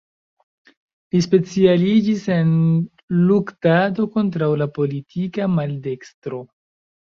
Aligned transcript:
Li 1.15 1.19
specialiĝis 1.25 2.23
en 2.37 2.55
luktado 3.27 4.09
kontraŭ 4.17 4.51
la 4.65 4.71
politika 4.81 5.53
maldekstro. 5.61 6.45